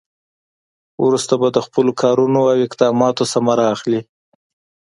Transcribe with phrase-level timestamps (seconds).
[1.05, 4.01] وروسته به د خپلو کارونو او اقداماتو ثمره اخلي.